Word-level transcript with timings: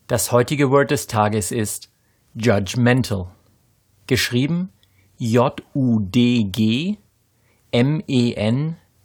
Das 0.06 0.32
heutige 0.32 0.70
Word 0.70 0.90
des 0.90 1.06
Tages 1.06 1.50
ist 1.50 1.88
judgmental. 2.34 3.28
Geschrieben 4.06 4.68
J-U-D-G 5.16 6.98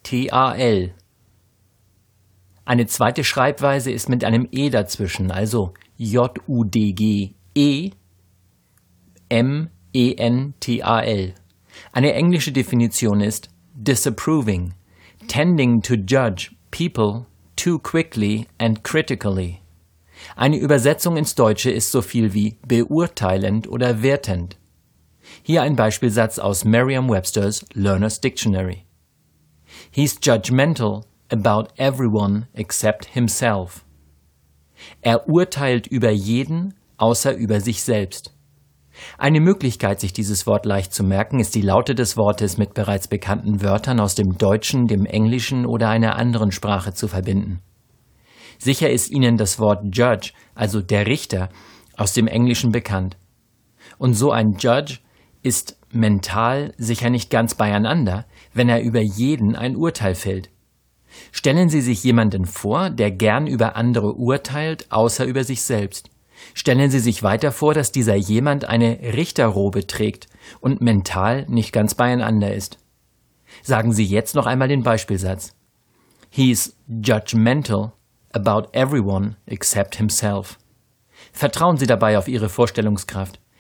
M-E-N-T-A-L. 0.10 0.94
Eine 2.66 2.88
zweite 2.88 3.24
Schreibweise 3.24 3.92
ist 3.92 4.10
mit 4.10 4.24
einem 4.24 4.48
E 4.52 4.70
dazwischen, 4.70 5.32
also 5.32 5.74
J-U-D-G-E 5.98 7.92
M-E-N-T-A-L. 9.30 9.74
Eine 11.92 12.14
englische 12.14 12.52
Definition 12.52 13.22
ist 13.22 13.50
disapproving, 13.74 14.74
tending 15.28 15.82
to 15.82 15.94
judge 15.94 16.52
people 16.72 17.26
too 17.56 17.80
quickly 17.80 18.48
and 18.58 18.84
critically. 18.84 19.62
Eine 20.36 20.58
Übersetzung 20.58 21.18
ins 21.18 21.36
Deutsche 21.36 21.70
ist 21.72 21.92
so 21.92 22.02
viel 22.02 22.34
wie 22.34 22.58
beurteilend 22.68 23.68
oder 23.68 24.02
wertend. 24.02 24.58
Hier 25.44 25.62
ein 25.62 25.76
Beispielsatz 25.76 26.40
aus 26.40 26.66
Merriam-Webster's 26.66 27.64
Learner's 27.74 28.20
Dictionary. 28.20 28.89
He's 29.92 30.18
judgmental 30.22 31.04
about 31.30 31.70
everyone 31.78 32.48
except 32.54 33.06
himself. 33.06 33.86
Er 35.02 35.28
urteilt 35.28 35.88
über 35.88 36.10
jeden, 36.10 36.74
außer 36.98 37.34
über 37.36 37.62
sich 37.62 37.84
selbst. 37.84 38.34
Eine 39.18 39.40
Möglichkeit, 39.40 40.00
sich 40.00 40.14
dieses 40.14 40.46
Wort 40.46 40.66
leicht 40.66 40.94
zu 40.94 41.04
merken, 41.04 41.40
ist 41.40 41.56
die 41.56 41.62
Laute 41.62 41.96
des 41.96 42.18
Wortes 42.18 42.58
mit 42.58 42.74
bereits 42.74 43.08
bekannten 43.08 43.62
Wörtern 43.62 44.00
aus 44.00 44.16
dem 44.16 44.38
Deutschen, 44.38 44.88
dem 44.88 45.06
Englischen 45.06 45.66
oder 45.66 45.90
einer 45.90 46.16
anderen 46.16 46.52
Sprache 46.52 46.94
zu 46.94 47.08
verbinden. 47.08 47.62
Sicher 48.58 48.90
ist 48.90 49.10
Ihnen 49.10 49.38
das 49.38 49.60
Wort 49.60 49.96
Judge, 49.96 50.34
also 50.54 50.82
der 50.82 51.08
Richter, 51.08 51.50
aus 51.96 52.14
dem 52.14 52.28
Englischen 52.28 52.72
bekannt. 52.72 53.18
Und 53.98 54.14
so 54.14 54.32
ein 54.32 54.56
Judge 54.60 55.00
ist 55.42 55.78
mental 55.92 56.74
sicher 56.78 57.10
nicht 57.10 57.30
ganz 57.30 57.56
beieinander, 57.56 58.26
wenn 58.54 58.70
er 58.70 58.82
über 58.82 59.02
jeden 59.02 59.56
ein 59.56 59.76
Urteil 59.76 60.16
fällt. 60.16 60.50
Stellen 61.32 61.70
Sie 61.70 61.82
sich 61.82 62.04
jemanden 62.04 62.46
vor, 62.46 62.90
der 62.90 63.12
gern 63.12 63.48
über 63.48 63.76
andere 63.76 64.14
urteilt, 64.14 64.92
außer 64.92 65.26
über 65.26 65.44
sich 65.44 65.62
selbst. 65.62 66.10
Stellen 66.54 66.92
Sie 66.92 67.00
sich 67.00 67.24
weiter 67.24 67.52
vor, 67.52 67.74
dass 67.74 67.92
dieser 67.92 68.16
jemand 68.16 68.66
eine 68.66 69.00
Richterrobe 69.14 69.88
trägt 69.88 70.28
und 70.60 70.82
mental 70.82 71.46
nicht 71.48 71.74
ganz 71.74 71.96
beieinander 71.96 72.54
ist. 72.54 72.78
Sagen 73.64 73.92
Sie 73.92 74.06
jetzt 74.06 74.36
noch 74.36 74.46
einmal 74.46 74.68
den 74.68 74.84
Beispielsatz. 74.84 75.56
He's 76.30 76.76
judgmental 76.88 77.92
about 78.32 78.70
everyone 78.74 79.36
except 79.46 79.96
himself. 79.96 80.58
Vertrauen 81.34 81.78
Sie 81.78 81.88
dabei 81.88 82.18
auf 82.18 82.28
Ihre 82.28 82.50
Vorstellungskraft. 82.50 83.40